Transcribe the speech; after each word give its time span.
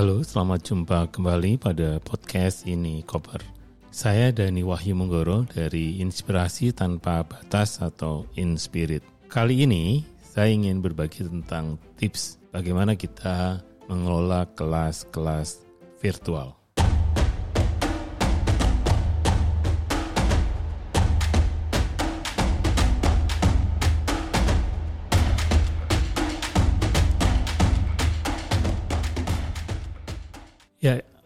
Halo, 0.00 0.24
selamat 0.24 0.64
jumpa 0.64 1.12
kembali 1.12 1.60
pada 1.60 2.00
podcast 2.00 2.64
ini 2.64 3.04
Koper. 3.04 3.44
Saya 3.92 4.32
Dani 4.32 4.64
Wahyu 4.64 4.96
Menggoro 4.96 5.44
dari 5.44 6.00
Inspirasi 6.00 6.72
Tanpa 6.72 7.20
Batas 7.20 7.84
atau 7.84 8.24
Inspirit. 8.32 9.04
Kali 9.28 9.68
ini 9.68 10.00
saya 10.24 10.56
ingin 10.56 10.80
berbagi 10.80 11.28
tentang 11.28 11.76
tips 12.00 12.40
bagaimana 12.48 12.96
kita 12.96 13.60
mengelola 13.92 14.48
kelas-kelas 14.56 15.68
virtual. 16.00 16.59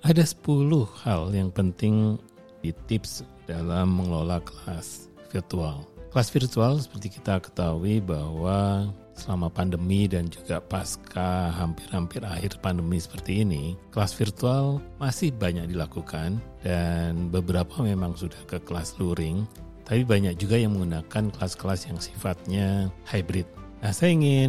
Ada 0.04 0.20
10 0.20 0.68
hal 1.00 1.32
yang 1.32 1.48
penting 1.48 2.20
di 2.60 2.76
tips 2.84 3.24
dalam 3.48 3.96
mengelola 3.96 4.36
kelas 4.44 5.08
virtual. 5.32 5.88
Kelas 6.12 6.28
virtual 6.28 6.76
seperti 6.76 7.16
kita 7.16 7.40
ketahui 7.40 8.04
bahwa 8.04 8.92
selama 9.16 9.48
pandemi 9.48 10.04
dan 10.04 10.28
juga 10.28 10.60
pasca 10.60 11.48
hampir-hampir 11.56 12.20
akhir 12.20 12.60
pandemi 12.60 13.00
seperti 13.00 13.48
ini, 13.48 13.80
kelas 13.96 14.12
virtual 14.12 14.76
masih 15.00 15.32
banyak 15.32 15.72
dilakukan 15.72 16.36
dan 16.60 17.32
beberapa 17.32 17.80
memang 17.80 18.12
sudah 18.12 18.38
ke 18.44 18.60
kelas 18.60 19.00
luring, 19.00 19.48
tapi 19.88 20.04
banyak 20.04 20.36
juga 20.36 20.60
yang 20.60 20.76
menggunakan 20.76 21.32
kelas-kelas 21.32 21.88
yang 21.88 21.96
sifatnya 21.96 22.92
hybrid 23.08 23.48
Nah, 23.84 23.92
saya 23.92 24.16
ingin 24.16 24.48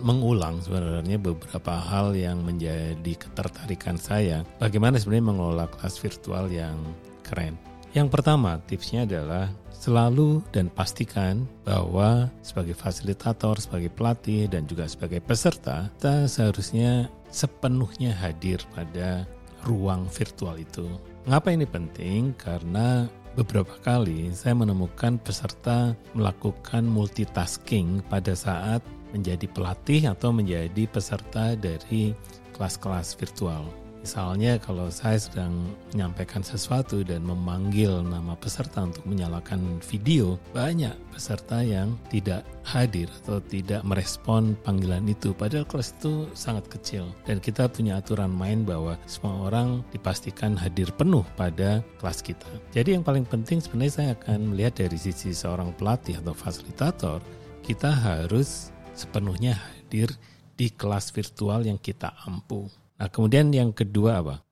mengulang 0.00 0.64
sebenarnya 0.64 1.20
beberapa 1.20 1.76
hal 1.76 2.16
yang 2.16 2.40
menjadi 2.40 3.12
ketertarikan 3.20 4.00
saya. 4.00 4.48
Bagaimana 4.56 4.96
sebenarnya 4.96 5.28
mengelola 5.28 5.68
kelas 5.68 6.00
virtual 6.00 6.48
yang 6.48 6.80
keren. 7.20 7.60
Yang 7.92 8.08
pertama, 8.08 8.56
tipsnya 8.64 9.04
adalah 9.04 9.52
selalu 9.76 10.40
dan 10.56 10.72
pastikan 10.72 11.44
bahwa 11.68 12.32
sebagai 12.40 12.72
fasilitator, 12.72 13.60
sebagai 13.60 13.92
pelatih, 13.92 14.48
dan 14.48 14.64
juga 14.64 14.88
sebagai 14.88 15.20
peserta, 15.20 15.92
kita 16.00 16.24
seharusnya 16.24 17.12
sepenuhnya 17.28 18.16
hadir 18.16 18.64
pada 18.72 19.28
ruang 19.68 20.08
virtual 20.08 20.56
itu. 20.56 20.88
Mengapa 21.28 21.52
ini 21.52 21.68
penting? 21.68 22.32
Karena 22.40 23.04
beberapa 23.32 23.72
kali 23.80 24.28
saya 24.36 24.52
menemukan 24.52 25.16
peserta 25.20 25.96
melakukan 26.12 26.84
multitasking 26.84 28.04
pada 28.12 28.36
saat 28.36 28.84
menjadi 29.12 29.44
pelatih 29.52 30.08
atau 30.08 30.32
menjadi 30.32 30.88
peserta 30.88 31.56
dari 31.56 32.16
kelas-kelas 32.56 33.16
virtual. 33.16 33.81
Misalnya 34.02 34.58
kalau 34.58 34.90
saya 34.90 35.14
sedang 35.14 35.78
menyampaikan 35.94 36.42
sesuatu 36.42 37.06
dan 37.06 37.22
memanggil 37.22 38.02
nama 38.02 38.34
peserta 38.34 38.82
untuk 38.82 39.06
menyalakan 39.06 39.78
video, 39.78 40.42
banyak 40.50 40.90
peserta 41.14 41.62
yang 41.62 41.94
tidak 42.10 42.42
hadir 42.66 43.06
atau 43.22 43.38
tidak 43.38 43.86
merespon 43.86 44.58
panggilan 44.66 45.06
itu. 45.06 45.30
Padahal 45.30 45.62
kelas 45.70 45.94
itu 46.02 46.26
sangat 46.34 46.66
kecil 46.66 47.14
dan 47.22 47.38
kita 47.38 47.70
punya 47.70 48.02
aturan 48.02 48.34
main 48.34 48.66
bahwa 48.66 48.98
semua 49.06 49.46
orang 49.46 49.86
dipastikan 49.94 50.58
hadir 50.58 50.90
penuh 50.98 51.22
pada 51.38 51.78
kelas 52.02 52.26
kita. 52.26 52.50
Jadi 52.74 52.98
yang 52.98 53.06
paling 53.06 53.22
penting 53.22 53.62
sebenarnya 53.62 53.94
saya 53.94 54.10
akan 54.18 54.50
melihat 54.50 54.82
dari 54.82 54.98
sisi 54.98 55.30
seorang 55.30 55.70
pelatih 55.78 56.18
atau 56.18 56.34
fasilitator, 56.34 57.22
kita 57.62 57.94
harus 57.94 58.74
sepenuhnya 58.98 59.54
hadir 59.54 60.10
di 60.58 60.74
kelas 60.74 61.14
virtual 61.14 61.62
yang 61.62 61.78
kita 61.78 62.10
ampu. 62.26 62.81
Nah, 63.02 63.10
kemudian 63.10 63.50
yang 63.50 63.74
kedua 63.74 64.22
apa? 64.22 64.46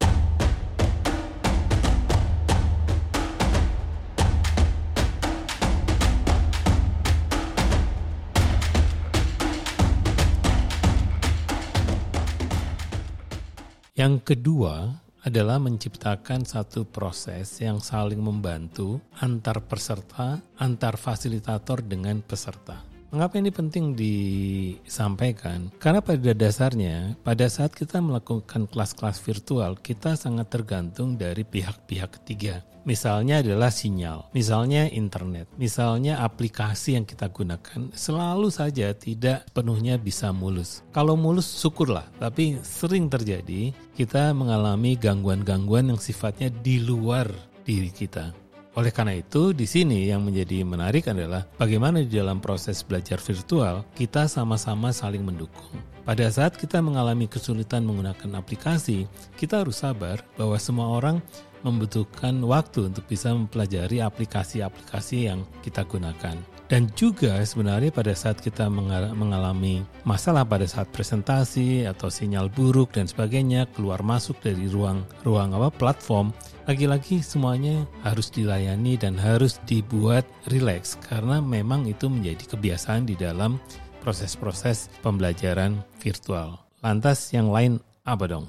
Yang 13.94 14.34
kedua 14.34 14.98
adalah 15.22 15.62
menciptakan 15.62 16.42
satu 16.42 16.90
proses 16.90 17.54
yang 17.62 17.78
saling 17.78 18.18
membantu 18.18 18.98
antar 19.22 19.62
peserta, 19.62 20.42
antar 20.58 20.98
fasilitator 20.98 21.86
dengan 21.86 22.18
peserta. 22.18 22.89
Mengapa 23.10 23.42
ini 23.42 23.50
penting 23.50 23.98
disampaikan? 23.98 25.74
Karena 25.82 25.98
pada 25.98 26.30
dasarnya, 26.30 27.18
pada 27.26 27.50
saat 27.50 27.74
kita 27.74 27.98
melakukan 27.98 28.70
kelas-kelas 28.70 29.18
virtual, 29.26 29.74
kita 29.82 30.14
sangat 30.14 30.46
tergantung 30.46 31.18
dari 31.18 31.42
pihak-pihak 31.42 32.22
ketiga. 32.22 32.62
Misalnya 32.86 33.42
adalah 33.42 33.74
sinyal, 33.74 34.30
misalnya 34.30 34.86
internet, 34.86 35.50
misalnya 35.58 36.22
aplikasi 36.22 36.96
yang 36.96 37.04
kita 37.04 37.26
gunakan, 37.28 37.90
selalu 37.92 38.48
saja 38.48 38.94
tidak 38.94 39.42
penuhnya 39.50 39.98
bisa 39.98 40.30
mulus. 40.30 40.86
Kalau 40.94 41.18
mulus 41.18 41.50
syukurlah, 41.50 42.06
tapi 42.22 42.62
sering 42.62 43.10
terjadi 43.10 43.74
kita 43.98 44.30
mengalami 44.32 44.94
gangguan-gangguan 44.94 45.90
yang 45.90 46.00
sifatnya 46.00 46.46
di 46.48 46.78
luar 46.78 47.26
diri 47.66 47.90
kita. 47.92 48.39
Oleh 48.78 48.94
karena 48.94 49.18
itu, 49.18 49.50
di 49.50 49.66
sini 49.66 50.06
yang 50.06 50.22
menjadi 50.22 50.62
menarik 50.62 51.10
adalah 51.10 51.42
bagaimana 51.58 52.06
di 52.06 52.10
dalam 52.14 52.38
proses 52.38 52.86
belajar 52.86 53.18
virtual 53.18 53.82
kita 53.98 54.30
sama-sama 54.30 54.94
saling 54.94 55.26
mendukung. 55.26 55.74
Pada 56.10 56.26
saat 56.26 56.58
kita 56.58 56.82
mengalami 56.82 57.30
kesulitan 57.30 57.86
menggunakan 57.86 58.42
aplikasi, 58.42 59.06
kita 59.38 59.62
harus 59.62 59.78
sabar 59.78 60.18
bahwa 60.34 60.58
semua 60.58 60.90
orang 60.90 61.22
membutuhkan 61.62 62.34
waktu 62.42 62.90
untuk 62.90 63.06
bisa 63.06 63.30
mempelajari 63.30 64.02
aplikasi-aplikasi 64.02 65.30
yang 65.30 65.46
kita 65.62 65.86
gunakan. 65.86 66.34
Dan 66.66 66.90
juga 66.98 67.38
sebenarnya 67.46 67.94
pada 67.94 68.10
saat 68.10 68.42
kita 68.42 68.66
mengalami 69.14 69.86
masalah 70.02 70.42
pada 70.42 70.66
saat 70.66 70.90
presentasi 70.90 71.86
atau 71.86 72.10
sinyal 72.10 72.50
buruk 72.50 72.90
dan 72.90 73.06
sebagainya 73.06 73.70
keluar 73.70 74.02
masuk 74.02 74.34
dari 74.42 74.66
ruang 74.66 75.06
ruang 75.22 75.54
apa 75.54 75.70
platform, 75.70 76.34
lagi-lagi 76.66 77.22
semuanya 77.22 77.86
harus 78.02 78.34
dilayani 78.34 78.98
dan 78.98 79.14
harus 79.14 79.62
dibuat 79.62 80.26
rileks 80.50 80.98
karena 81.06 81.38
memang 81.38 81.86
itu 81.86 82.10
menjadi 82.10 82.50
kebiasaan 82.58 83.06
di 83.06 83.14
dalam 83.14 83.62
proses-proses 84.00 84.88
pembelajaran 85.04 85.84
virtual. 86.00 86.58
Lantas 86.80 87.30
yang 87.36 87.52
lain 87.52 87.78
apa 88.08 88.24
dong? 88.26 88.48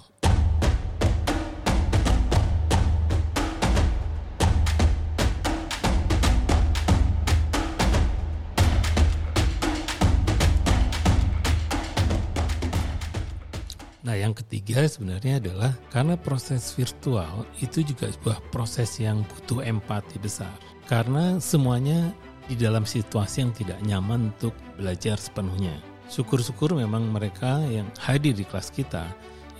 Nah, 14.02 14.20
yang 14.20 14.36
ketiga 14.36 14.84
sebenarnya 14.92 15.40
adalah 15.40 15.72
karena 15.88 16.20
proses 16.20 16.76
virtual 16.76 17.48
itu 17.64 17.80
juga 17.80 18.12
sebuah 18.12 18.44
proses 18.52 19.00
yang 19.00 19.24
butuh 19.24 19.64
empati 19.64 20.20
besar. 20.20 20.52
Karena 20.84 21.40
semuanya 21.40 22.12
di 22.48 22.56
dalam 22.58 22.88
situasi 22.88 23.46
yang 23.46 23.54
tidak 23.54 23.80
nyaman 23.86 24.34
untuk 24.34 24.56
belajar 24.78 25.20
sepenuhnya. 25.20 25.76
Syukur-syukur 26.12 26.76
memang 26.76 27.08
mereka 27.08 27.62
yang 27.68 27.88
hadir 28.02 28.36
di 28.36 28.44
kelas 28.44 28.74
kita 28.74 29.08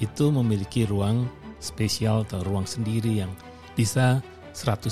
itu 0.04 0.34
memiliki 0.34 0.84
ruang 0.84 1.30
spesial 1.62 2.26
atau 2.26 2.42
ruang 2.44 2.66
sendiri 2.66 3.24
yang 3.24 3.32
bisa 3.78 4.20
100% 4.52 4.92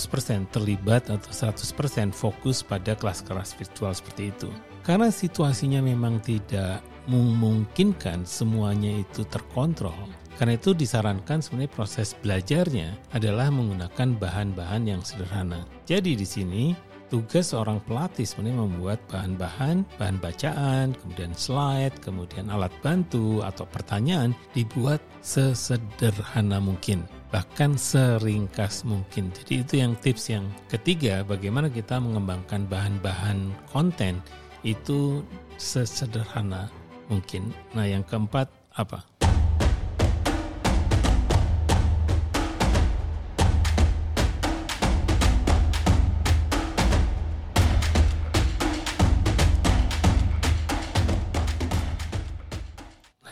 terlibat 0.55 1.11
atau 1.11 1.31
100% 1.31 2.15
fokus 2.15 2.63
pada 2.63 2.95
kelas-kelas 2.95 3.57
virtual 3.59 3.91
seperti 3.91 4.31
itu. 4.31 4.49
Karena 4.87 5.11
situasinya 5.11 5.83
memang 5.83 6.23
tidak 6.23 6.79
memungkinkan 7.11 8.23
semuanya 8.23 9.03
itu 9.03 9.27
terkontrol. 9.27 9.97
Karena 10.39 10.55
itu 10.55 10.71
disarankan 10.71 11.43
sebenarnya 11.43 11.75
proses 11.75 12.15
belajarnya 12.15 13.11
adalah 13.11 13.51
menggunakan 13.51 14.15
bahan-bahan 14.15 14.87
yang 14.87 15.03
sederhana. 15.03 15.67
Jadi 15.83 16.15
di 16.15 16.23
sini 16.23 16.71
tugas 17.09 17.51
seorang 17.51 17.81
pelatih 17.83 18.23
sebenarnya 18.23 18.63
membuat 18.63 18.99
bahan-bahan, 19.09 19.83
bahan 19.97 20.17
bacaan, 20.21 20.93
kemudian 20.93 21.33
slide, 21.33 21.97
kemudian 22.05 22.47
alat 22.53 22.71
bantu 22.85 23.41
atau 23.41 23.65
pertanyaan 23.67 24.37
dibuat 24.53 25.01
sesederhana 25.25 26.61
mungkin 26.61 27.03
bahkan 27.29 27.77
seringkas 27.77 28.81
mungkin. 28.85 29.29
Jadi 29.33 29.53
itu 29.61 29.73
yang 29.81 29.93
tips 30.01 30.33
yang 30.33 30.45
ketiga, 30.69 31.21
bagaimana 31.21 31.69
kita 31.69 32.01
mengembangkan 32.01 32.65
bahan-bahan 32.65 33.53
konten 33.69 34.17
itu 34.65 35.21
sesederhana 35.61 36.67
mungkin. 37.07 37.53
Nah, 37.77 37.85
yang 37.85 38.01
keempat 38.05 38.49
apa? 38.73 39.18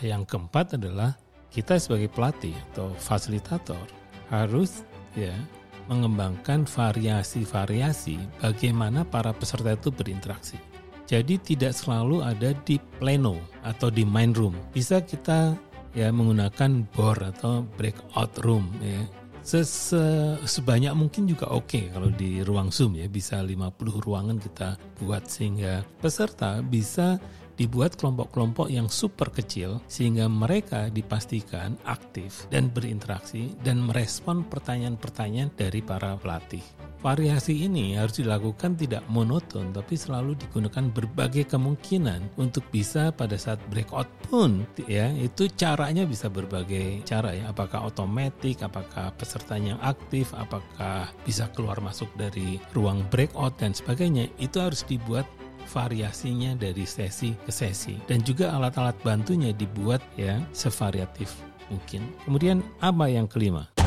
Yang 0.02 0.26
keempat 0.28 0.78
adalah 0.78 1.16
kita 1.48 1.80
sebagai 1.80 2.12
pelatih 2.12 2.54
atau 2.72 2.92
fasilitator 3.00 3.82
harus 4.28 4.84
ya 5.16 5.32
mengembangkan 5.88 6.68
variasi-variasi 6.68 8.20
bagaimana 8.44 9.08
para 9.08 9.32
peserta 9.32 9.72
itu 9.72 9.88
berinteraksi. 9.88 10.60
Jadi 11.08 11.40
tidak 11.40 11.72
selalu 11.72 12.20
ada 12.20 12.52
di 12.68 12.76
pleno 13.00 13.40
atau 13.64 13.88
di 13.88 14.04
main 14.04 14.36
room. 14.36 14.52
Bisa 14.76 15.00
kita 15.00 15.56
ya 15.96 16.12
menggunakan 16.12 16.84
board 16.92 17.32
atau 17.32 17.64
breakout 17.80 18.36
room 18.44 18.68
ya. 18.84 19.02
Sese, 19.40 20.36
sebanyak 20.44 20.92
mungkin 20.92 21.24
juga 21.24 21.48
oke 21.48 21.72
okay 21.72 21.84
kalau 21.88 22.12
di 22.12 22.44
ruang 22.44 22.68
Zoom 22.68 23.00
ya 23.00 23.08
bisa 23.08 23.40
50 23.40 23.80
ruangan 24.04 24.36
kita 24.36 24.76
buat 25.00 25.24
sehingga 25.24 25.88
peserta 26.04 26.60
bisa 26.60 27.16
dibuat 27.58 27.98
kelompok-kelompok 27.98 28.70
yang 28.70 28.86
super 28.86 29.28
kecil 29.34 29.82
sehingga 29.90 30.30
mereka 30.30 30.88
dipastikan 30.88 31.74
aktif 31.84 32.46
dan 32.48 32.70
berinteraksi 32.70 33.52
dan 33.66 33.82
merespon 33.82 34.46
pertanyaan-pertanyaan 34.46 35.50
dari 35.58 35.82
para 35.82 36.14
pelatih. 36.16 36.62
Variasi 36.98 37.62
ini 37.62 37.94
harus 37.94 38.18
dilakukan 38.18 38.74
tidak 38.74 39.06
monoton 39.06 39.70
tapi 39.70 39.94
selalu 39.94 40.34
digunakan 40.34 40.82
berbagai 40.90 41.46
kemungkinan 41.46 42.34
untuk 42.42 42.66
bisa 42.74 43.14
pada 43.14 43.38
saat 43.38 43.62
breakout 43.70 44.10
pun 44.26 44.66
ya. 44.90 45.06
Itu 45.14 45.46
caranya 45.54 46.02
bisa 46.10 46.26
berbagai 46.26 47.06
cara 47.06 47.38
ya. 47.38 47.54
Apakah 47.54 47.86
otomatis 47.86 48.58
apakah 48.66 49.14
pesertanya 49.14 49.78
aktif 49.78 50.34
apakah 50.34 51.06
bisa 51.22 51.46
keluar 51.54 51.78
masuk 51.78 52.10
dari 52.18 52.58
ruang 52.74 53.06
breakout 53.14 53.54
dan 53.62 53.70
sebagainya. 53.70 54.26
Itu 54.42 54.58
harus 54.58 54.82
dibuat 54.82 55.37
variasinya 55.68 56.56
dari 56.56 56.88
sesi 56.88 57.36
ke 57.44 57.52
sesi 57.52 57.94
dan 58.08 58.24
juga 58.24 58.50
alat-alat 58.56 58.96
bantunya 59.04 59.52
dibuat 59.52 60.00
ya 60.16 60.40
sevariatif 60.56 61.30
mungkin. 61.68 62.08
Kemudian 62.24 62.64
apa 62.80 63.06
yang 63.12 63.28
kelima? 63.28 63.77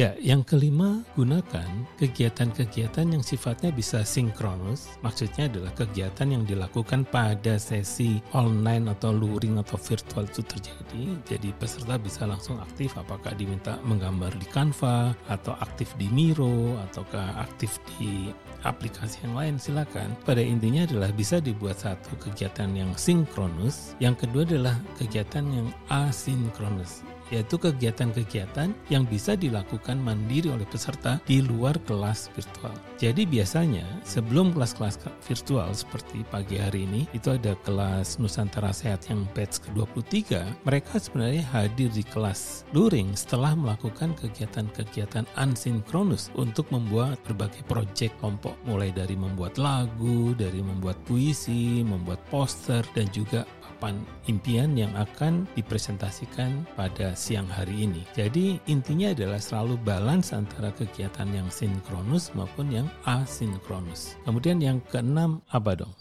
Ya, 0.00 0.16
yang 0.16 0.48
kelima, 0.48 1.04
gunakan 1.12 1.68
kegiatan-kegiatan 2.00 3.04
yang 3.04 3.20
sifatnya 3.20 3.68
bisa 3.68 4.00
sinkronus. 4.00 4.88
Maksudnya 5.04 5.44
adalah 5.44 5.76
kegiatan 5.76 6.24
yang 6.24 6.48
dilakukan 6.48 7.04
pada 7.04 7.60
sesi 7.60 8.16
online 8.32 8.88
atau 8.88 9.12
luring 9.12 9.60
atau 9.60 9.76
virtual 9.76 10.24
itu 10.24 10.40
terjadi. 10.40 11.04
Jadi 11.28 11.52
peserta 11.52 12.00
bisa 12.00 12.24
langsung 12.24 12.56
aktif 12.64 12.96
apakah 12.96 13.36
diminta 13.36 13.76
menggambar 13.84 14.32
di 14.40 14.48
Canva 14.48 15.12
atau 15.28 15.52
aktif 15.60 15.92
di 16.00 16.08
Miro 16.08 16.80
ataukah 16.88 17.36
aktif 17.36 17.76
di 17.92 18.32
aplikasi 18.64 19.28
yang 19.28 19.36
lain 19.36 19.60
silakan. 19.60 20.16
Pada 20.24 20.40
intinya 20.40 20.88
adalah 20.88 21.12
bisa 21.12 21.44
dibuat 21.44 21.76
satu 21.76 22.16
kegiatan 22.24 22.72
yang 22.72 22.96
sinkronus, 22.96 23.92
yang 24.00 24.16
kedua 24.16 24.48
adalah 24.48 24.80
kegiatan 24.96 25.44
yang 25.44 25.68
asinkronus 25.92 27.04
yaitu 27.30 27.56
kegiatan-kegiatan 27.56 28.74
yang 28.90 29.04
bisa 29.06 29.38
dilakukan 29.38 29.96
mandiri 29.98 30.50
oleh 30.50 30.66
peserta 30.66 31.22
di 31.24 31.40
luar 31.40 31.78
kelas 31.86 32.28
virtual. 32.34 32.74
Jadi 33.00 33.24
biasanya 33.24 33.86
sebelum 34.04 34.52
kelas-kelas 34.52 35.00
virtual 35.24 35.72
seperti 35.72 36.26
pagi 36.28 36.60
hari 36.60 36.84
ini 36.84 37.08
itu 37.16 37.32
ada 37.32 37.56
kelas 37.64 38.20
Nusantara 38.20 38.74
Sehat 38.74 39.08
yang 39.08 39.24
batch 39.32 39.64
ke-23, 39.64 40.44
mereka 40.68 41.00
sebenarnya 41.00 41.46
hadir 41.48 41.88
di 41.88 42.04
kelas 42.04 42.68
luring 42.76 43.16
setelah 43.16 43.56
melakukan 43.56 44.12
kegiatan-kegiatan 44.18 45.24
asinkronus 45.38 46.28
untuk 46.36 46.68
membuat 46.68 47.16
berbagai 47.24 47.64
proyek 47.64 48.12
kelompok 48.20 48.58
mulai 48.68 48.92
dari 48.92 49.16
membuat 49.16 49.56
lagu, 49.56 50.36
dari 50.36 50.60
membuat 50.60 51.00
puisi, 51.08 51.80
membuat 51.80 52.20
poster 52.28 52.84
dan 52.92 53.08
juga 53.14 53.48
papan 53.80 54.04
impian 54.28 54.76
yang 54.76 54.92
akan 54.92 55.48
dipresentasikan 55.56 56.68
pada 56.76 57.16
siang 57.16 57.48
hari 57.48 57.88
ini. 57.88 58.04
Jadi 58.12 58.60
intinya 58.68 59.08
adalah 59.16 59.40
selalu 59.40 59.80
balance 59.80 60.36
antara 60.36 60.68
kegiatan 60.76 61.24
yang 61.32 61.48
sinkronus 61.48 62.28
maupun 62.36 62.68
yang 62.68 62.92
asinkronus. 63.08 64.20
Kemudian 64.28 64.60
yang 64.60 64.84
keenam 64.92 65.40
apa 65.48 65.80
dong? 65.80 65.96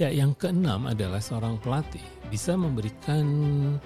Ya, 0.00 0.08
yang 0.08 0.32
keenam 0.38 0.88
adalah 0.88 1.20
seorang 1.20 1.60
pelatih 1.60 2.17
bisa 2.28 2.54
memberikan 2.54 3.24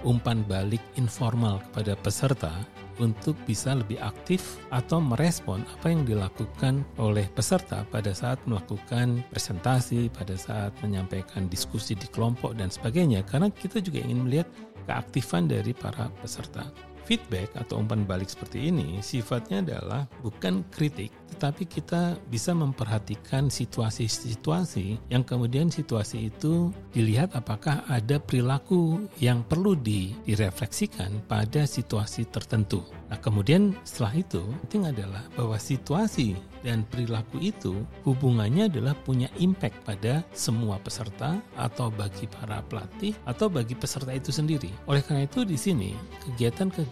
umpan 0.02 0.42
balik 0.46 0.82
informal 0.98 1.62
kepada 1.70 1.94
peserta 1.98 2.52
untuk 3.00 3.34
bisa 3.48 3.72
lebih 3.72 3.96
aktif 4.02 4.60
atau 4.68 5.00
merespon 5.00 5.64
apa 5.78 5.88
yang 5.88 6.04
dilakukan 6.04 6.84
oleh 7.00 7.24
peserta 7.32 7.88
pada 7.88 8.12
saat 8.12 8.38
melakukan 8.44 9.24
presentasi, 9.32 10.12
pada 10.12 10.36
saat 10.36 10.76
menyampaikan 10.84 11.48
diskusi 11.48 11.96
di 11.96 12.06
kelompok 12.10 12.54
dan 12.58 12.68
sebagainya 12.68 13.24
karena 13.24 13.48
kita 13.48 13.80
juga 13.80 14.04
ingin 14.04 14.28
melihat 14.28 14.48
keaktifan 14.84 15.48
dari 15.48 15.72
para 15.72 16.10
peserta. 16.20 16.91
Feedback 17.02 17.50
atau 17.58 17.82
umpan 17.82 18.06
balik 18.06 18.30
seperti 18.30 18.70
ini 18.70 19.02
sifatnya 19.02 19.58
adalah 19.60 20.06
bukan 20.22 20.62
kritik, 20.70 21.10
tetapi 21.34 21.66
kita 21.66 22.14
bisa 22.30 22.54
memperhatikan 22.54 23.50
situasi-situasi 23.50 25.10
yang 25.10 25.26
kemudian 25.26 25.66
situasi 25.66 26.30
itu 26.30 26.70
dilihat 26.94 27.34
apakah 27.34 27.82
ada 27.90 28.22
perilaku 28.22 29.10
yang 29.18 29.42
perlu 29.42 29.74
direfleksikan 29.74 31.26
pada 31.26 31.66
situasi 31.66 32.30
tertentu. 32.30 32.86
Nah, 33.10 33.18
kemudian 33.18 33.74
setelah 33.82 34.22
itu 34.22 34.40
penting 34.64 34.88
adalah 34.88 35.26
bahwa 35.34 35.58
situasi 35.58 36.38
dan 36.62 36.86
perilaku 36.86 37.42
itu 37.42 37.82
hubungannya 38.06 38.70
adalah 38.70 38.94
punya 38.94 39.26
impact 39.42 39.82
pada 39.82 40.22
semua 40.30 40.78
peserta 40.78 41.42
atau 41.58 41.90
bagi 41.90 42.30
para 42.30 42.62
pelatih 42.70 43.18
atau 43.26 43.50
bagi 43.50 43.74
peserta 43.74 44.14
itu 44.14 44.30
sendiri. 44.30 44.70
Oleh 44.86 45.02
karena 45.02 45.26
itu 45.26 45.42
di 45.42 45.58
sini 45.58 45.90
kegiatan-kegiatan 46.24 46.91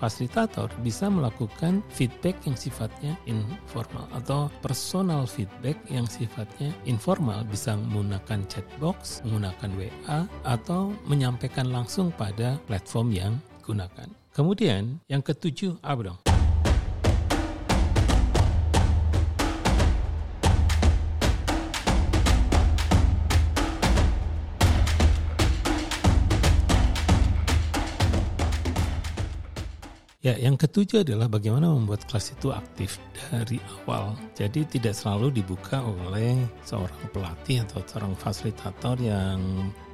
fasilitator 0.00 0.72
bisa 0.80 1.12
melakukan 1.12 1.84
feedback 1.92 2.40
yang 2.48 2.56
sifatnya 2.56 3.12
informal 3.28 4.08
atau 4.16 4.48
personal 4.64 5.28
feedback 5.28 5.76
yang 5.92 6.08
sifatnya 6.08 6.72
informal 6.88 7.44
bisa 7.44 7.76
menggunakan 7.76 8.40
chatbox, 8.48 9.20
menggunakan 9.28 9.70
WA 9.76 10.20
atau 10.48 10.96
menyampaikan 11.04 11.68
langsung 11.68 12.08
pada 12.16 12.56
platform 12.64 13.12
yang 13.12 13.32
digunakan. 13.60 14.08
Kemudian 14.32 15.04
yang 15.06 15.20
ketujuh 15.20 15.76
apa 15.84 16.00
dong? 16.00 16.29
Ya, 30.20 30.36
yang 30.36 30.60
ketujuh 30.60 31.00
adalah 31.00 31.32
bagaimana 31.32 31.72
membuat 31.72 32.04
kelas 32.04 32.36
itu 32.36 32.52
aktif 32.52 33.00
dari 33.32 33.56
awal. 33.80 34.12
Jadi 34.36 34.68
tidak 34.68 34.92
selalu 34.92 35.32
dibuka 35.32 35.80
oleh 35.80 36.36
seorang 36.60 37.08
pelatih 37.08 37.64
atau 37.64 37.80
seorang 37.88 38.12
fasilitator 38.20 39.00
yang 39.00 39.40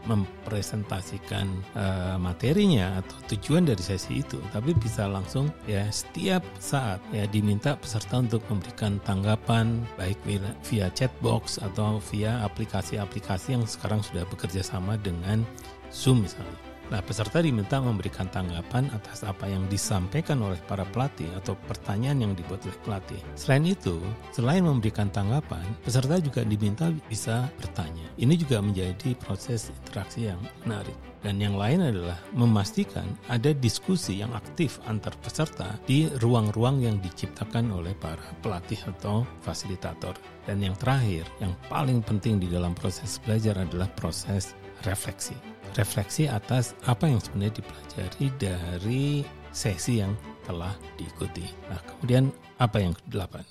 mempresentasikan 0.02 1.46
uh, 1.78 2.18
materinya 2.18 2.98
atau 2.98 3.38
tujuan 3.38 3.70
dari 3.70 3.78
sesi 3.78 4.18
itu, 4.18 4.42
tapi 4.50 4.74
bisa 4.74 5.06
langsung 5.06 5.46
ya 5.70 5.86
setiap 5.94 6.42
saat 6.58 6.98
ya 7.14 7.30
diminta 7.30 7.78
peserta 7.78 8.18
untuk 8.18 8.42
memberikan 8.50 8.98
tanggapan 9.06 9.78
baik 9.94 10.18
via 10.66 10.90
chatbox 10.90 11.62
atau 11.62 12.02
via 12.10 12.42
aplikasi-aplikasi 12.42 13.54
yang 13.54 13.62
sekarang 13.62 14.02
sudah 14.02 14.26
bekerja 14.26 14.66
sama 14.66 14.98
dengan 14.98 15.46
Zoom 15.94 16.26
misalnya. 16.26 16.75
Nah, 16.86 17.02
peserta 17.02 17.42
diminta 17.42 17.82
memberikan 17.82 18.30
tanggapan 18.30 18.86
atas 18.94 19.26
apa 19.26 19.50
yang 19.50 19.66
disampaikan 19.66 20.38
oleh 20.38 20.58
para 20.70 20.86
pelatih 20.86 21.26
atau 21.34 21.58
pertanyaan 21.66 22.22
yang 22.22 22.32
dibuat 22.38 22.62
oleh 22.62 22.78
pelatih. 22.86 23.18
Selain 23.34 23.66
itu, 23.66 23.98
selain 24.30 24.62
memberikan 24.62 25.10
tanggapan, 25.10 25.66
peserta 25.82 26.22
juga 26.22 26.46
diminta 26.46 26.86
bisa 27.10 27.50
bertanya. 27.58 28.06
Ini 28.14 28.34
juga 28.38 28.62
menjadi 28.62 29.18
proses 29.18 29.74
interaksi 29.82 30.30
yang 30.30 30.38
menarik. 30.62 30.94
Dan 31.26 31.42
yang 31.42 31.58
lain 31.58 31.82
adalah 31.82 32.22
memastikan 32.30 33.10
ada 33.26 33.50
diskusi 33.50 34.22
yang 34.22 34.30
aktif 34.30 34.78
antar 34.86 35.10
peserta 35.18 35.74
di 35.82 36.06
ruang-ruang 36.22 36.86
yang 36.86 37.02
diciptakan 37.02 37.74
oleh 37.74 37.98
para 37.98 38.22
pelatih 38.46 38.78
atau 38.86 39.26
fasilitator. 39.42 40.14
Dan 40.46 40.62
yang 40.62 40.78
terakhir, 40.78 41.26
yang 41.42 41.50
paling 41.66 41.98
penting 41.98 42.38
di 42.38 42.46
dalam 42.46 42.78
proses 42.78 43.18
belajar 43.18 43.58
adalah 43.58 43.90
proses 43.98 44.54
refleksi 44.86 45.55
refleksi 45.76 46.24
atas 46.24 46.72
apa 46.88 47.04
yang 47.04 47.20
sebenarnya 47.20 47.60
dipelajari 47.60 48.26
dari 48.40 49.04
sesi 49.52 50.00
yang 50.00 50.16
telah 50.48 50.72
diikuti. 50.96 51.44
Nah, 51.68 51.80
kemudian 51.84 52.32
apa 52.56 52.80
yang 52.80 52.96
kedelapan? 52.96 53.44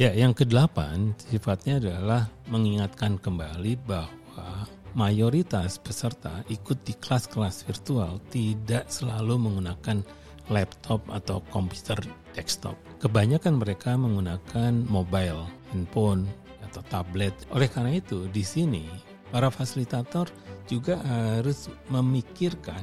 Ya, 0.00 0.10
yang 0.18 0.34
kedelapan 0.34 1.14
sifatnya 1.30 1.78
adalah 1.78 2.26
mengingatkan 2.50 3.22
kembali 3.22 3.78
bahwa 3.86 4.66
mayoritas 4.92 5.80
peserta 5.80 6.44
ikut 6.52 6.84
di 6.84 6.92
kelas-kelas 6.96 7.64
virtual 7.68 8.20
tidak 8.28 8.88
selalu 8.88 9.36
menggunakan 9.40 10.04
laptop 10.50 11.04
atau 11.08 11.40
komputer 11.48 11.98
desktop. 12.36 12.74
Kebanyakan 13.00 13.58
mereka 13.62 13.94
menggunakan 13.94 14.84
mobile, 14.86 15.48
handphone, 15.72 16.26
atau 16.72 16.80
tablet. 16.88 17.36
Oleh 17.52 17.68
karena 17.68 18.00
itu, 18.00 18.24
di 18.32 18.40
sini 18.40 18.88
para 19.28 19.52
fasilitator 19.52 20.32
juga 20.64 20.96
harus 21.04 21.68
memikirkan 21.92 22.80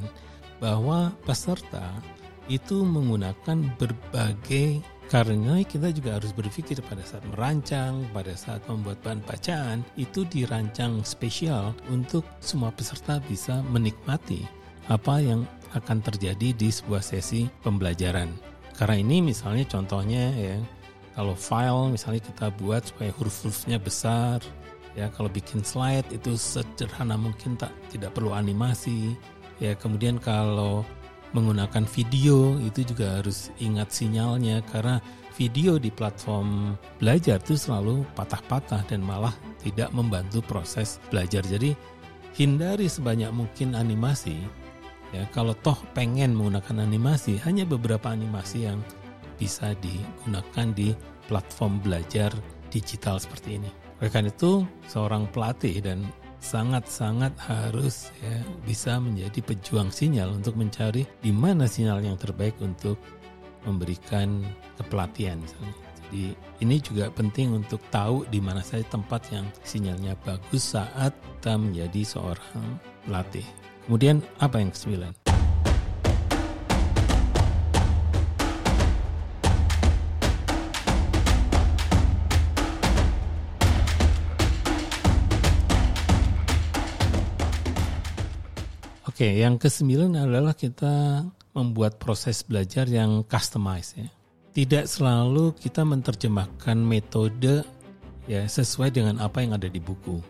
bahwa 0.61 1.09
peserta 1.25 1.89
itu 2.45 2.85
menggunakan 2.85 3.65
berbagai 3.77 4.81
karena 5.09 5.57
kita 5.65 5.89
juga 5.89 6.21
harus 6.21 6.29
berpikir 6.29 6.77
pada 6.85 7.01
saat 7.01 7.25
merancang, 7.33 8.05
pada 8.13 8.37
saat 8.37 8.61
membuat 8.69 9.01
bahan 9.01 9.25
bacaan, 9.25 9.81
itu 9.97 10.21
dirancang 10.29 11.01
spesial 11.01 11.73
untuk 11.89 12.21
semua 12.37 12.69
peserta 12.69 13.17
bisa 13.25 13.65
menikmati 13.73 14.45
apa 14.85 15.17
yang 15.17 15.49
akan 15.73 16.05
terjadi 16.05 16.53
di 16.53 16.69
sebuah 16.69 17.01
sesi 17.01 17.49
pembelajaran. 17.65 18.29
Karena 18.77 19.01
ini 19.01 19.25
misalnya 19.25 19.65
contohnya 19.65 20.29
ya, 20.37 20.61
kalau 21.17 21.33
file 21.33 21.89
misalnya 21.89 22.21
kita 22.21 22.53
buat 22.61 22.85
supaya 22.85 23.09
huruf-hurufnya 23.17 23.81
besar, 23.81 24.45
ya 24.93 25.09
kalau 25.09 25.29
bikin 25.29 25.65
slide 25.65 26.05
itu 26.13 26.37
sederhana 26.37 27.17
mungkin 27.17 27.57
tak 27.57 27.73
tidak 27.89 28.13
perlu 28.13 28.29
animasi, 28.37 29.17
ya 29.57 29.73
kemudian 29.73 30.21
kalau 30.21 30.85
menggunakan 31.33 31.85
video 31.85 32.57
itu 32.61 32.81
juga 32.81 33.21
harus 33.21 33.53
ingat 33.61 33.93
sinyalnya 33.93 34.65
karena 34.73 34.97
video 35.37 35.79
di 35.79 35.87
platform 35.87 36.75
belajar 36.99 37.39
itu 37.39 37.55
selalu 37.55 38.03
patah-patah 38.17 38.83
dan 38.89 38.99
malah 38.99 39.31
tidak 39.63 39.93
membantu 39.95 40.43
proses 40.43 40.99
belajar. 41.07 41.45
Jadi 41.45 41.71
hindari 42.35 42.91
sebanyak 42.91 43.31
mungkin 43.31 43.77
animasi. 43.77 44.35
Ya, 45.09 45.25
kalau 45.33 45.57
toh 45.57 45.79
pengen 45.97 46.37
menggunakan 46.37 46.85
animasi, 46.85 47.41
hanya 47.41 47.65
beberapa 47.65 48.13
animasi 48.13 48.69
yang 48.69 48.77
bisa 49.41 49.73
digunakan 49.81 50.69
di 50.75 50.93
platform 51.25 51.81
belajar 51.81 52.29
digital 52.69 53.17
seperti 53.17 53.57
ini. 53.57 53.71
Karena 53.97 54.29
itu, 54.29 54.63
seorang 54.85 55.25
pelatih 55.33 55.81
dan 55.81 56.05
sangat-sangat 56.39 57.35
harus 57.45 58.11
ya 58.23 58.39
bisa 58.63 58.97
menjadi 58.97 59.39
pejuang 59.43 59.91
sinyal 59.91 60.35
untuk 60.35 60.55
mencari 60.55 61.03
di 61.19 61.31
mana 61.31 61.67
sinyal 61.67 62.03
yang 62.03 62.15
terbaik 62.15 62.55
untuk 62.63 62.99
memberikan 63.67 64.43
kepelatihan. 64.79 65.37
Jadi 66.09 66.33
ini 66.63 66.75
juga 66.81 67.11
penting 67.13 67.53
untuk 67.53 67.83
tahu 67.93 68.25
di 68.33 68.41
mana 68.41 68.65
saja 68.65 68.87
tempat 68.87 69.29
yang 69.29 69.45
sinyalnya 69.61 70.17
bagus 70.25 70.73
saat 70.73 71.13
kita 71.13 71.53
menjadi 71.59 72.01
seorang 72.01 72.65
pelatih. 73.05 73.45
Kemudian 73.85 74.23
apa 74.41 74.57
yang 74.59 74.71
kesembilan? 74.73 75.28
Oke, 89.19 89.35
yang 89.35 89.59
kesembilan 89.59 90.15
adalah 90.15 90.55
kita 90.55 91.27
membuat 91.51 91.99
proses 91.99 92.39
belajar 92.39 92.87
yang 92.87 93.19
customized 93.27 93.99
ya. 93.99 94.07
Tidak 94.55 94.87
selalu 94.87 95.59
kita 95.59 95.83
menerjemahkan 95.83 96.79
metode 96.79 97.67
ya 98.31 98.47
sesuai 98.47 98.95
dengan 98.95 99.19
apa 99.19 99.43
yang 99.43 99.59
ada 99.59 99.67
di 99.67 99.75
buku. 99.83 100.23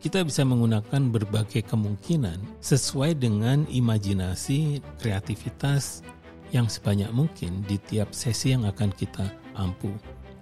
Kita 0.00 0.24
bisa 0.24 0.40
menggunakan 0.48 1.12
berbagai 1.12 1.68
kemungkinan 1.68 2.64
sesuai 2.64 3.20
dengan 3.20 3.68
imajinasi, 3.68 4.80
kreativitas 4.96 6.00
yang 6.48 6.64
sebanyak 6.64 7.12
mungkin 7.12 7.60
di 7.68 7.76
tiap 7.76 8.16
sesi 8.16 8.56
yang 8.56 8.64
akan 8.64 8.88
kita 8.96 9.28
ampu. 9.52 9.92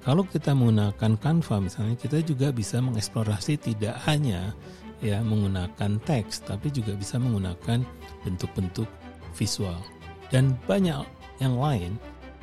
Kalau 0.07 0.23
kita 0.23 0.55
menggunakan 0.55 1.19
Canva 1.19 1.59
misalnya, 1.59 1.99
kita 1.99 2.23
juga 2.23 2.55
bisa 2.55 2.79
mengeksplorasi 2.79 3.59
tidak 3.59 3.99
hanya 4.07 4.55
ya 5.05 5.23
menggunakan 5.23 6.01
teks 6.03 6.47
tapi 6.47 6.71
juga 6.75 6.95
bisa 6.95 7.17
menggunakan 7.19 7.83
bentuk-bentuk 8.27 8.87
visual. 9.35 9.79
Dan 10.29 10.59
banyak 10.69 11.07
yang 11.41 11.57
lain 11.57 11.97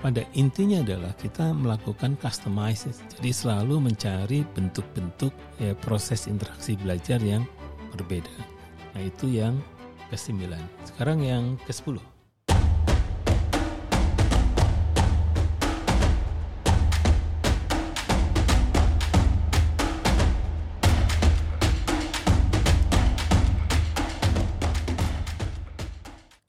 pada 0.05 0.21
intinya 0.37 0.85
adalah 0.85 1.17
kita 1.17 1.49
melakukan 1.55 2.13
customization 2.21 2.93
jadi 3.17 3.31
selalu 3.31 3.89
mencari 3.89 4.45
bentuk-bentuk 4.53 5.33
ya 5.57 5.73
proses 5.81 6.29
interaksi 6.29 6.77
belajar 6.77 7.17
yang 7.23 7.41
berbeda 7.95 8.31
nah 8.93 9.01
itu 9.01 9.33
yang 9.33 9.57
ke-9 10.13 10.45
sekarang 10.85 11.25
yang 11.25 11.43
ke-10 11.65 12.14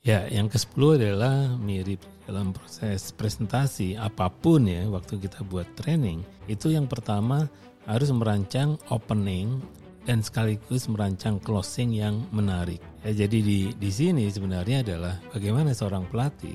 Ya, 0.06 0.22
yang 0.30 0.46
ke-10 0.46 1.02
adalah 1.02 1.58
mirip 1.58 1.98
dalam 2.30 2.54
proses 2.54 3.10
presentasi 3.10 3.98
apa 3.98 4.30
pun 4.30 4.62
ya 4.62 4.86
waktu 4.86 5.18
kita 5.18 5.42
buat 5.42 5.66
training. 5.74 6.22
Itu 6.46 6.70
yang 6.70 6.86
pertama 6.86 7.50
harus 7.90 8.14
merancang 8.14 8.78
opening 8.94 9.58
dan 10.06 10.22
sekaligus 10.22 10.86
merancang 10.86 11.42
closing 11.42 11.90
yang 11.90 12.22
menarik. 12.30 12.78
Ya, 13.02 13.26
jadi 13.26 13.42
di 13.42 13.74
di 13.74 13.90
sini 13.90 14.30
sebenarnya 14.30 14.86
adalah 14.86 15.18
bagaimana 15.34 15.74
seorang 15.74 16.06
pelatih 16.06 16.54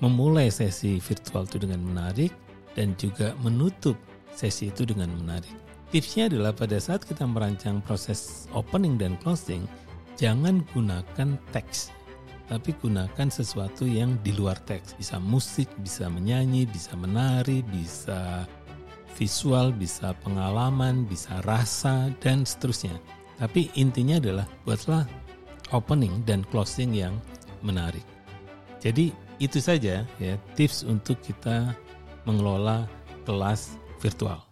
memulai 0.00 0.48
sesi 0.48 0.96
virtual 0.96 1.44
itu 1.44 1.60
dengan 1.60 1.84
menarik 1.84 2.32
dan 2.72 2.96
juga 2.96 3.36
menutup 3.44 4.00
sesi 4.32 4.72
itu 4.72 4.88
dengan 4.88 5.12
menarik. 5.12 5.52
Tipsnya 5.92 6.32
adalah 6.32 6.56
pada 6.56 6.80
saat 6.80 7.04
kita 7.04 7.28
merancang 7.28 7.84
proses 7.84 8.48
opening 8.56 8.96
dan 8.96 9.20
closing, 9.20 9.68
jangan 10.16 10.64
gunakan 10.72 11.36
teks 11.52 11.92
tapi 12.52 12.76
gunakan 12.76 13.32
sesuatu 13.32 13.88
yang 13.88 14.20
di 14.20 14.36
luar 14.36 14.60
teks. 14.68 14.92
Bisa 15.00 15.16
musik, 15.16 15.72
bisa 15.80 16.12
menyanyi, 16.12 16.68
bisa 16.68 16.92
menari, 17.00 17.64
bisa 17.64 18.44
visual, 19.16 19.72
bisa 19.72 20.12
pengalaman, 20.20 21.08
bisa 21.08 21.40
rasa, 21.48 22.12
dan 22.20 22.44
seterusnya. 22.44 22.92
Tapi 23.40 23.72
intinya 23.80 24.20
adalah 24.20 24.44
buatlah 24.68 25.08
opening 25.72 26.20
dan 26.28 26.44
closing 26.52 26.92
yang 26.92 27.16
menarik. 27.64 28.04
Jadi 28.84 29.16
itu 29.40 29.56
saja 29.56 30.04
ya 30.20 30.34
tips 30.52 30.84
untuk 30.84 31.24
kita 31.24 31.72
mengelola 32.28 32.84
kelas 33.24 33.80
virtual. 33.96 34.51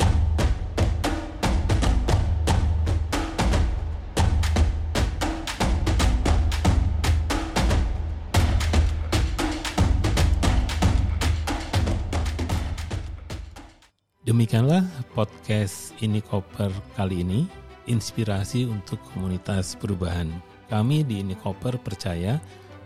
Demikianlah 14.30 14.86
podcast 15.10 15.90
ini 16.06 16.22
Koper 16.22 16.70
kali 16.94 17.26
ini, 17.26 17.50
inspirasi 17.90 18.62
untuk 18.62 19.02
komunitas 19.10 19.74
perubahan. 19.74 20.30
Kami 20.70 21.02
di 21.02 21.18
ini 21.18 21.34
Koper 21.34 21.74
percaya 21.82 22.38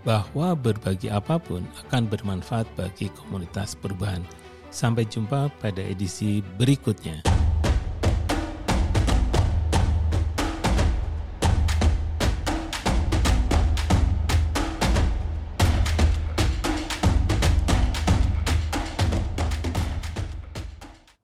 bahwa 0.09 0.57
berbagi 0.57 1.13
apa 1.13 1.37
pun 1.37 1.61
akan 1.85 2.09
bermanfaat 2.09 2.65
bagi 2.81 3.13
komunitas 3.13 3.77
perubahan. 3.77 4.25
Sampai 4.73 5.05
jumpa 5.05 5.53
pada 5.61 5.85
edisi 5.85 6.41
berikutnya. 6.57 7.21